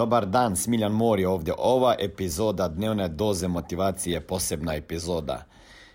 Dobar 0.00 0.26
dan, 0.26 0.56
Smiljan 0.56 0.92
Mori 0.92 1.24
ovdje. 1.24 1.54
Ova 1.58 1.94
epizoda 1.98 2.68
Dnevne 2.68 3.08
doze 3.08 3.48
motivacije 3.48 4.14
je 4.14 4.20
posebna 4.20 4.74
epizoda. 4.74 5.44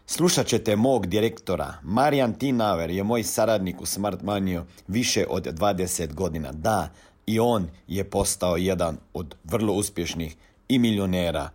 Slušat 0.05 0.47
ćete 0.47 0.75
mog 0.75 1.07
direktora. 1.07 1.73
Marijan 1.83 2.33
Tinaver 2.33 2.89
je 2.89 3.03
moj 3.03 3.23
saradnik 3.23 3.81
u 3.81 3.85
Smart 3.85 4.21
Manio 4.21 4.65
više 4.87 5.25
od 5.29 5.43
20 5.43 6.13
godina. 6.13 6.51
Da, 6.51 6.89
i 7.25 7.39
on 7.39 7.67
je 7.87 8.09
postao 8.09 8.57
jedan 8.57 8.97
od 9.13 9.35
vrlo 9.43 9.73
uspješnih 9.73 10.35
i 10.67 10.79
milionera 10.79 11.49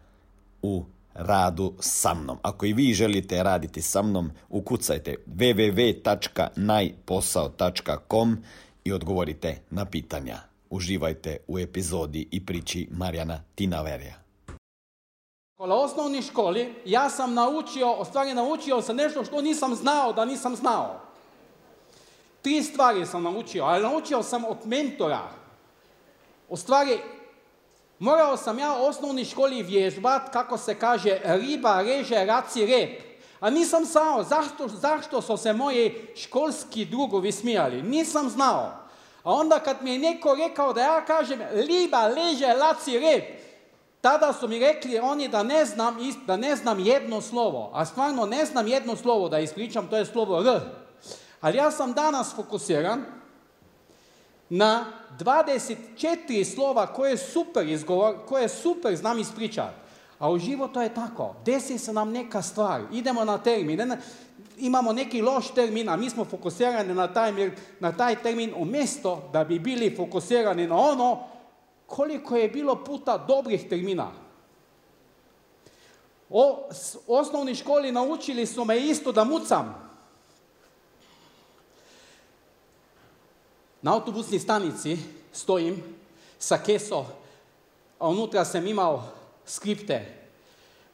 u 0.62 0.84
radu 1.14 1.72
sa 1.80 2.14
mnom. 2.14 2.38
Ako 2.42 2.66
i 2.66 2.72
vi 2.72 2.94
želite 2.94 3.42
raditi 3.42 3.82
sa 3.82 4.02
mnom, 4.02 4.30
ukucajte 4.48 5.16
www.najposao.com 5.36 8.36
i 8.84 8.92
odgovorite 8.92 9.58
na 9.70 9.84
pitanja. 9.84 10.49
Uživajte 10.70 11.36
u 11.48 11.58
epizodi 11.58 12.28
i 12.30 12.46
priči 12.46 12.88
Marijana 12.90 13.40
Tinaverija. 13.54 14.14
Kola 15.56 15.76
osnovni 15.76 16.22
školi 16.22 16.74
ja 16.84 17.10
sam 17.10 17.34
naučio, 17.34 17.92
u 18.00 18.04
stvari 18.04 18.34
naučio 18.34 18.82
sam 18.82 18.96
nešto 18.96 19.24
što 19.24 19.40
nisam 19.40 19.74
znao 19.74 20.12
da 20.12 20.24
nisam 20.24 20.56
znao. 20.56 21.00
Tri 22.42 22.62
stvari 22.62 23.06
sam 23.06 23.22
naučio, 23.22 23.64
ali 23.64 23.82
naučio 23.82 24.22
sam 24.22 24.44
od 24.44 24.56
mentora. 24.64 25.30
U 26.48 26.56
stvari, 26.56 26.98
morao 27.98 28.36
sam 28.36 28.58
ja 28.58 28.76
u 28.80 28.84
osnovnoj 28.84 29.24
školi 29.24 29.62
vježbat, 29.62 30.32
kako 30.32 30.58
se 30.58 30.74
kaže, 30.74 31.20
riba 31.24 31.82
reže 31.82 32.24
raci 32.24 32.66
rep. 32.66 33.00
A 33.40 33.50
nisam 33.50 33.84
znao 33.84 34.24
zašto, 34.24 34.68
zašto 34.68 35.22
su 35.22 35.36
se 35.36 35.52
moji 35.52 35.94
školski 36.16 36.84
drugovi 36.84 37.32
smijali. 37.32 37.82
Nisam 37.82 38.28
znao. 38.28 38.79
A 39.22 39.32
onda 39.32 39.58
kad 39.58 39.76
mi 39.82 39.92
je 39.92 39.98
neko 39.98 40.34
rekao 40.34 40.72
da 40.72 40.80
ja 40.80 41.04
kažem 41.04 41.40
riba 41.52 42.06
leže 42.06 42.54
laci 42.54 42.98
rep, 42.98 43.24
tada 44.00 44.32
su 44.32 44.48
mi 44.48 44.58
rekli 44.58 44.98
oni 44.98 45.28
da 45.28 45.42
ne 45.42 45.64
znam, 45.64 45.98
da 46.26 46.36
ne 46.36 46.56
znam 46.56 46.78
jedno 46.78 47.20
slovo. 47.20 47.70
A 47.74 47.84
stvarno 47.84 48.26
ne 48.26 48.44
znam 48.44 48.66
jedno 48.66 48.96
slovo 48.96 49.28
da 49.28 49.38
ispričam, 49.38 49.88
to 49.88 49.96
je 49.96 50.06
slovo 50.06 50.40
R. 50.40 50.60
Ali 51.40 51.56
ja 51.56 51.70
sam 51.70 51.92
danas 51.92 52.34
fokusiran 52.36 53.04
na 54.48 54.84
24 55.18 56.54
slova 56.54 56.86
koje 56.86 57.16
super 57.16 57.68
izgovor, 57.68 58.14
koje 58.28 58.48
super 58.48 58.96
znam 58.96 59.18
ispričati. 59.18 59.74
A 60.18 60.30
u 60.30 60.38
životu 60.38 60.80
je 60.80 60.94
tako. 60.94 61.34
Desi 61.44 61.78
se 61.78 61.92
nam 61.92 62.10
neka 62.10 62.42
stvar. 62.42 62.80
Idemo 62.92 63.24
na 63.24 63.38
termin. 63.38 63.92
Imamo 64.60 64.92
neki 64.92 65.22
loš 65.22 65.54
termin, 65.54 65.88
a 65.88 65.96
mi 65.96 66.10
smo 66.10 66.24
fokusirani 66.24 66.94
na 66.94 67.12
taj, 67.12 67.32
na 67.80 67.96
taj 67.96 68.22
termin 68.22 68.52
umjesto 68.56 69.30
da 69.32 69.44
bi 69.44 69.58
bili 69.58 69.96
fokusirani 69.96 70.66
na 70.66 70.76
ono 70.76 71.18
koliko 71.86 72.36
je 72.36 72.48
bilo 72.48 72.84
puta 72.84 73.18
dobrih 73.18 73.68
termina. 73.68 74.10
O 76.30 76.68
osnovni 77.06 77.54
školi 77.54 77.92
naučili 77.92 78.46
su 78.46 78.64
me 78.64 78.80
isto 78.80 79.12
da 79.12 79.24
mucam. 79.24 79.90
Na 83.82 83.94
autobusnoj 83.94 84.38
stanici 84.38 84.96
stojim 85.32 85.82
sa 86.38 86.58
keso, 86.58 87.06
a 87.98 88.08
unutra 88.08 88.44
sam 88.44 88.66
imao 88.66 89.04
skripte. 89.46 90.20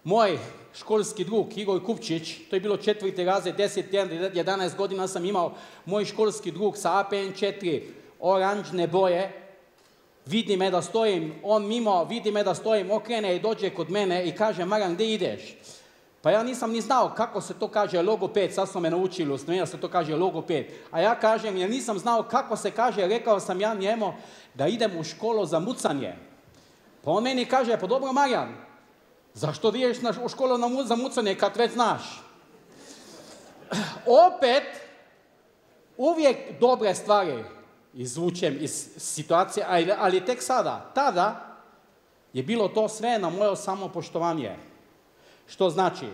Moj 0.05 0.39
školski 0.79 1.25
drug 1.25 1.59
Igor 1.59 1.85
Kupčić, 1.85 2.49
to 2.51 2.57
je 2.57 2.61
bilo 2.61 2.77
četvrti 2.77 3.25
razred, 3.25 3.57
10, 3.57 3.83
11 4.35 4.77
godina 4.77 5.09
sam 5.09 5.25
imao 5.25 5.55
moj 5.85 6.05
školski 6.05 6.51
drug 6.51 6.77
sa 6.77 6.99
APN 7.01 7.33
4, 7.41 7.83
oranžne 8.21 8.87
boje, 8.87 9.43
vidi 10.27 10.57
me 10.57 10.71
da 10.71 10.83
stojim, 10.83 11.35
on 11.43 11.67
mimo, 11.67 12.05
vidi 12.05 12.31
me 12.31 12.45
da 12.45 12.55
stojim, 12.55 12.91
okrene 12.91 13.37
i 13.37 13.41
dođe 13.41 13.71
kod 13.71 13.91
mene 13.91 14.29
i 14.29 14.33
kaže, 14.33 14.65
Maran, 14.65 14.95
gdje 14.95 15.15
ideš? 15.15 15.57
Pa 16.23 16.31
ja 16.31 16.43
nisam 16.43 16.73
ni 16.73 16.81
znao 16.81 17.13
kako 17.17 17.41
se 17.41 17.55
to 17.55 17.69
kaže 17.69 18.03
logoped, 18.03 18.55
sad 18.55 18.69
smo 18.69 18.81
me 18.81 18.91
naučili 18.91 19.33
u 19.33 19.39
se 19.39 19.81
to 19.81 19.89
kaže 19.89 20.17
logoped. 20.17 20.67
A 20.91 21.01
ja 21.01 21.15
kažem, 21.15 21.57
ja 21.57 21.69
nisam 21.69 21.99
znao 21.99 22.23
kako 22.23 22.57
se 22.57 22.71
kaže, 22.71 23.07
rekao 23.07 23.41
sam 23.41 23.61
ja 23.61 23.75
njemu 23.75 24.13
da 24.55 24.67
idem 24.67 24.99
u 24.99 25.05
školu 25.05 25.47
za 25.47 25.59
mucanje. 25.59 26.15
Pa 27.05 27.11
on 27.11 27.23
meni 27.23 27.45
kaže, 27.45 27.79
pa 27.81 27.87
dobro 27.87 28.13
Marijan, 28.13 28.66
zašto 29.37 29.69
ideš 29.69 30.01
na, 30.01 30.15
u 30.25 30.29
školu 30.29 30.59
na, 30.59 30.85
za 30.85 30.97
mucanje 30.97 31.35
kad 31.35 31.57
već 31.57 31.73
znaš? 31.73 32.23
Opet, 34.27 34.65
uvijek 35.97 36.61
dobre 36.61 36.95
stvari 36.95 37.45
izvučem 37.95 38.57
iz 38.61 38.89
situacije, 38.97 39.67
ali, 39.69 39.93
ali 39.99 40.25
tek 40.25 40.43
sada, 40.43 40.91
tada 40.95 41.57
je 42.33 42.43
bilo 42.43 42.69
to 42.69 42.89
sve 42.89 43.19
na 43.19 43.31
moje 43.31 43.57
samopoštovanje. 43.57 44.57
Što 45.47 45.71
znači, 45.71 46.07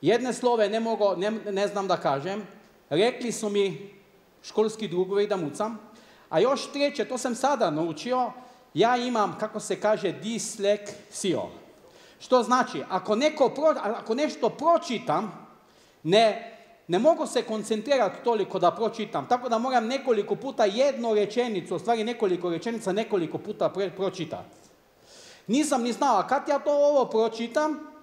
jedne 0.00 0.32
slove 0.32 0.68
ne, 0.68 0.80
mogo, 0.80 1.16
ne, 1.16 1.30
ne 1.30 1.68
znam 1.68 1.88
da 1.88 1.96
kažem, 1.96 2.46
rekli 2.90 3.32
su 3.32 3.48
mi 3.48 3.94
školski 4.42 4.88
drugovi 4.88 5.26
da 5.26 5.36
mucam, 5.36 5.78
a 6.28 6.40
još 6.40 6.72
treće, 6.72 7.04
to 7.04 7.18
sam 7.18 7.34
sada 7.34 7.70
naučio, 7.70 8.32
ja 8.74 8.96
imam, 8.96 9.36
kako 9.40 9.60
se 9.60 9.80
kaže, 9.80 10.12
disleksio. 10.12 11.42
Što 12.18 12.42
znači, 12.42 12.82
ako, 12.88 13.16
neko 13.16 13.52
ako 13.74 14.14
nešto 14.14 14.48
pročitam, 14.48 15.48
ne, 16.02 16.52
ne 16.88 16.98
mogu 16.98 17.26
se 17.26 17.42
koncentrirati 17.42 18.24
toliko 18.24 18.58
da 18.58 18.70
pročitam, 18.70 19.28
tako 19.28 19.48
da 19.48 19.58
moram 19.58 19.86
nekoliko 19.86 20.34
puta 20.34 20.64
jednu 20.64 21.14
rečenicu, 21.14 21.76
u 21.76 21.78
stvari 21.78 22.04
nekoliko 22.04 22.50
rečenica, 22.50 22.92
nekoliko 22.92 23.38
puta 23.38 23.72
pročitati. 23.96 24.56
Nisam 25.46 25.82
ni 25.82 25.92
znao, 25.92 26.18
a 26.18 26.26
kad 26.26 26.48
ja 26.48 26.58
to 26.58 26.70
ovo 26.72 27.04
pročitam, 27.04 27.96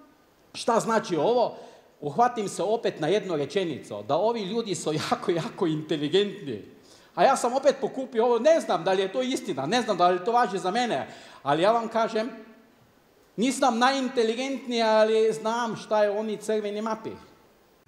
Šta 0.54 0.80
znači 0.80 1.16
ovo? 1.16 1.56
Uhvatim 2.00 2.48
se 2.48 2.62
opet 2.62 3.00
na 3.00 3.08
jednu 3.08 3.36
rečenicu, 3.36 4.02
da 4.08 4.16
ovi 4.16 4.40
ljudi 4.40 4.74
su 4.74 4.92
jako, 5.10 5.30
jako 5.30 5.66
inteligentni. 5.66 6.62
A 7.14 7.24
ja 7.24 7.36
sam 7.36 7.52
opet 7.54 7.76
pokupio 7.80 8.24
ovo, 8.24 8.38
ne 8.38 8.60
znam 8.60 8.84
da 8.84 8.92
li 8.92 9.02
je 9.02 9.12
to 9.12 9.22
istina, 9.22 9.66
ne 9.66 9.82
znam 9.82 9.96
da 9.96 10.08
li 10.08 10.24
to 10.24 10.32
važi 10.32 10.58
za 10.58 10.70
mene, 10.70 11.08
ali 11.42 11.62
ja 11.62 11.72
vam 11.72 11.88
kažem, 11.88 12.30
nisam 13.36 13.78
najinteligentniji, 13.78 14.82
ali 14.82 15.32
znam 15.32 15.76
šta 15.76 16.04
je 16.04 16.10
oni 16.10 16.36
crveni 16.36 16.82
mapi. 16.82 17.10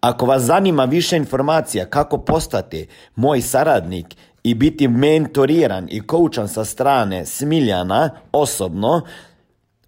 Ako 0.00 0.26
vas 0.26 0.42
zanima 0.42 0.84
više 0.84 1.16
informacija 1.16 1.86
kako 1.86 2.18
postati 2.18 2.88
moj 3.14 3.40
saradnik 3.40 4.06
i 4.42 4.54
biti 4.54 4.88
mentoriran 4.88 5.86
i 5.90 6.06
koučan 6.06 6.48
sa 6.48 6.64
strane 6.64 7.26
Smiljana 7.26 8.10
osobno, 8.32 9.02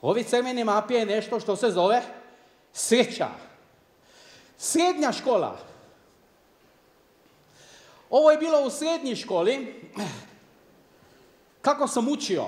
Ovi 0.03 0.25
crveni 0.25 0.65
mapi 0.65 0.95
je 0.95 1.07
nešto 1.07 1.41
što 1.41 1.57
se 1.57 1.71
zove 1.71 2.03
sreća. 2.73 3.27
Srednja 4.59 5.13
škola 5.13 5.57
ovo 8.13 8.31
je 8.31 8.39
bilo 8.39 8.61
u 8.67 8.71
srednjoj 8.71 9.17
školi. 9.17 9.75
Kako 11.63 11.89
sam 11.89 12.09
učio? 12.09 12.45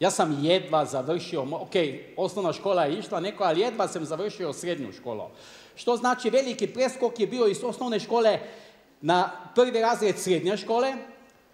Ja 0.00 0.10
sam 0.10 0.44
jedva 0.44 0.84
završio, 0.84 1.42
ok, 1.42 1.74
osnovna 2.16 2.52
škola 2.52 2.84
je 2.84 2.98
išla 2.98 3.20
neko, 3.20 3.44
ali 3.44 3.60
jedva 3.60 3.88
sam 3.88 4.04
završio 4.04 4.52
srednju 4.52 4.92
školu. 4.92 5.24
Što 5.74 5.96
znači 5.96 6.30
veliki 6.30 6.66
preskok 6.66 7.20
je 7.20 7.26
bio 7.26 7.46
iz 7.46 7.64
osnovne 7.64 8.00
škole 8.00 8.38
na 9.00 9.30
prvi 9.54 9.80
razred 9.80 10.18
srednje 10.18 10.56
škole. 10.56 10.94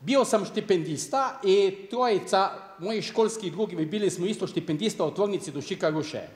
Bio 0.00 0.24
sam 0.24 0.44
štipendista 0.44 1.40
i 1.44 1.88
trojica 1.90 2.50
mojih 2.78 3.04
školskih 3.04 3.52
drugih 3.52 3.88
bili 3.88 4.10
smo 4.10 4.26
isto 4.26 4.46
štipendista 4.46 5.04
u 5.04 5.14
tvornici 5.14 5.50
Dušika 5.50 5.88
Ruše. 5.88 6.28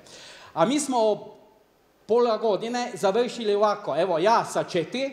A 0.54 0.66
mi 0.66 0.80
smo 0.80 1.26
pola 2.06 2.38
godine 2.38 2.92
završili 2.94 3.54
ovako, 3.54 3.96
evo 3.98 4.18
ja 4.18 4.44
sa 4.44 4.64
četiri 4.64 5.10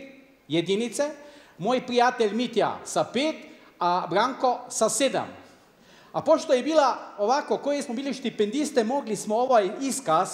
jedinice, 0.48 1.26
moj 1.57 1.86
prijatelj 1.86 2.33
Mitja 2.33 2.77
sa 2.86 3.04
pet, 3.04 3.36
a 3.80 4.07
Branko 4.09 4.59
sa 4.69 4.89
sedam. 4.89 5.27
A 6.13 6.21
pošto 6.21 6.54
je 6.54 6.63
bila 6.63 6.98
ovako, 7.18 7.57
koji 7.57 7.81
smo 7.81 7.94
bili 7.94 8.13
štipendiste, 8.13 8.83
mogli 8.83 9.15
smo 9.15 9.36
ovaj 9.36 9.69
iskaz 9.81 10.30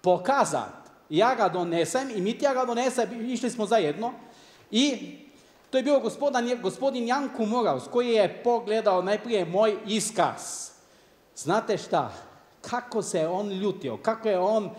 pokazati. 0.00 0.84
Ja 1.08 1.34
ga 1.34 1.48
donesem 1.48 2.10
i 2.10 2.20
Mitja 2.20 2.54
ga 2.54 2.64
donese, 2.64 3.08
išli 3.20 3.50
smo 3.50 3.66
zajedno. 3.66 4.12
I 4.70 5.14
to 5.70 5.78
je 5.78 5.82
bio 5.82 6.00
gospodin, 6.00 6.60
gospodin 6.62 7.08
Janko 7.08 7.44
Moravs 7.44 7.84
koji 7.90 8.10
je 8.10 8.42
pogledao 8.44 9.02
najprije 9.02 9.44
moj 9.44 9.76
iskaz. 9.86 10.70
Znate 11.36 11.78
šta? 11.78 12.12
Kako 12.60 13.02
se 13.02 13.26
on 13.26 13.50
ljutio, 13.52 13.96
kako 13.96 14.28
je 14.28 14.38
on 14.38 14.70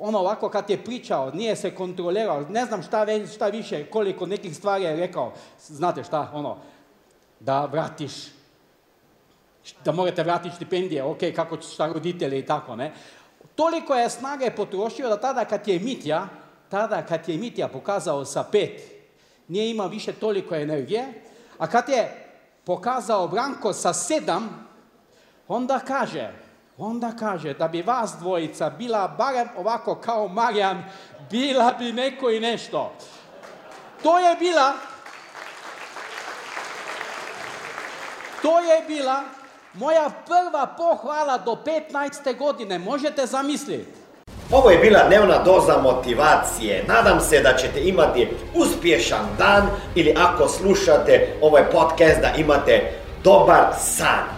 ono 0.00 0.18
ovako 0.18 0.48
kad 0.48 0.70
je 0.70 0.84
pričao, 0.84 1.30
nije 1.30 1.56
se 1.56 1.74
kontrolirao, 1.74 2.40
ne 2.40 2.64
znam 2.64 2.82
šta, 2.82 3.06
šta 3.34 3.46
više, 3.46 3.86
koliko 3.90 4.26
nekih 4.26 4.56
stvari 4.56 4.84
je 4.84 4.96
rekao, 4.96 5.32
znate 5.66 6.04
šta, 6.04 6.30
ono, 6.34 6.56
da 7.40 7.64
vratiš, 7.64 8.12
da 9.84 9.92
morate 9.92 10.22
vratiti 10.22 10.56
štipendije, 10.56 11.02
ok, 11.04 11.18
kako 11.36 11.56
će 11.56 11.68
šta 11.68 11.86
roditelji 11.86 12.38
i 12.38 12.46
tako, 12.46 12.76
ne. 12.76 12.92
Toliko 13.54 13.94
je 13.94 14.10
snage 14.10 14.50
potrošio 14.50 15.08
da 15.08 15.20
tada 15.20 15.44
kad 15.44 15.68
je 15.68 15.78
Mitja, 15.78 16.28
tada 16.68 17.02
kad 17.06 17.28
je 17.28 17.38
Mitja 17.38 17.68
pokazao 17.68 18.24
sa 18.24 18.44
pet, 18.52 18.82
nije 19.48 19.70
imao 19.70 19.88
više 19.88 20.12
toliko 20.12 20.54
energije, 20.54 21.22
a 21.58 21.66
kad 21.66 21.88
je 21.88 22.26
pokazao 22.64 23.28
Branko 23.28 23.72
sa 23.72 23.92
sedam, 23.92 24.68
onda 25.48 25.78
kaže, 25.78 26.32
onda 26.78 27.12
kaže 27.18 27.54
da 27.54 27.68
bi 27.68 27.82
vas 27.82 28.14
dvojica 28.18 28.70
bila 28.70 29.08
barem 29.08 29.48
ovako 29.56 29.94
kao 29.94 30.28
Marijan, 30.28 30.84
bila 31.30 31.72
bi 31.78 31.92
neko 31.92 32.30
i 32.30 32.40
nešto. 32.40 32.92
To 34.02 34.18
je 34.18 34.36
bila, 34.36 34.72
to 38.42 38.60
je 38.60 38.84
bila 38.86 39.22
moja 39.74 40.10
prva 40.26 40.66
pohvala 40.76 41.38
do 41.38 41.56
15. 41.90 42.38
godine, 42.38 42.78
možete 42.78 43.26
zamisliti. 43.26 43.92
Ovo 44.52 44.70
je 44.70 44.78
bila 44.78 45.04
dnevna 45.08 45.42
doza 45.42 45.78
motivacije. 45.82 46.84
Nadam 46.88 47.20
se 47.20 47.40
da 47.40 47.56
ćete 47.56 47.80
imati 47.80 48.28
uspješan 48.54 49.26
dan 49.38 49.68
ili 49.94 50.14
ako 50.18 50.48
slušate 50.48 51.38
ovaj 51.42 51.70
podcast 51.70 52.20
da 52.20 52.32
imate 52.36 52.92
dobar 53.24 53.66
san. 53.78 54.37